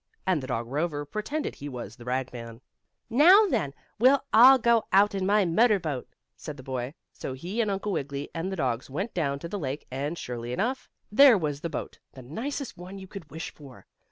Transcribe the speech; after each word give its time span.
And 0.25 0.41
the 0.41 0.47
dog 0.47 0.65
Rover 0.65 1.05
pretended 1.05 1.53
he 1.53 1.69
was 1.69 1.95
the 1.95 2.05
ragman. 2.05 2.61
"Now, 3.07 3.45
then, 3.45 3.71
we'll 3.99 4.23
all 4.33 4.57
go 4.57 4.85
out 4.91 5.13
in 5.13 5.27
my 5.27 5.45
motor 5.45 5.79
boat," 5.79 6.07
said 6.35 6.57
the 6.57 6.63
boy, 6.63 6.95
so 7.13 7.33
he 7.33 7.61
and 7.61 7.69
Uncle 7.69 7.91
Wiggily 7.91 8.27
and 8.33 8.51
the 8.51 8.55
dogs 8.55 8.89
went 8.89 9.13
down 9.13 9.37
to 9.37 9.47
the 9.47 9.59
lake 9.59 9.85
and, 9.91 10.17
surely 10.17 10.53
enough, 10.53 10.89
there 11.11 11.37
was 11.37 11.61
the 11.61 11.69
boat, 11.69 11.99
the 12.13 12.23
nicest 12.23 12.77
one 12.79 12.97
you 12.97 13.05
could 13.05 13.29
wish 13.29 13.53
for. 13.53 13.85